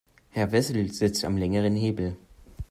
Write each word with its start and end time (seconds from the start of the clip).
Herr 0.31 0.51
Wessel 0.51 0.91
sitzt 0.91 1.23
am 1.23 1.37
längeren 1.37 1.75
Hebel. 1.75 2.17